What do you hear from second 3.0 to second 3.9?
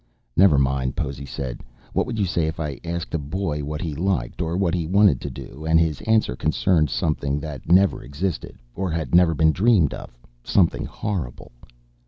a boy what